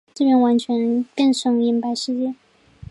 [0.15, 2.33] 这边完全变成银白世界